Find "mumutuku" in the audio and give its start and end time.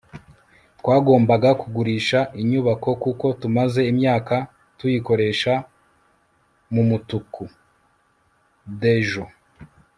6.73-7.43